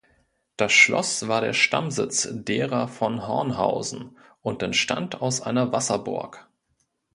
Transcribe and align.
Das 0.57 0.71
Schloss 0.71 1.27
war 1.27 1.41
der 1.41 1.53
Stammsitz 1.53 2.27
derer 2.31 2.87
von 2.87 3.27
Hornhausen 3.27 4.17
und 4.41 4.63
entstand 4.63 5.21
aus 5.21 5.41
einer 5.41 5.71
Wasserburg. 5.73 6.49